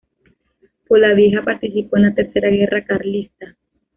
Polavieja 0.87 1.43
participó 1.43 1.95
en 1.97 2.01
la 2.01 2.15
Tercera 2.15 2.49
Guerra 2.49 2.83
Carlista. 2.83 3.55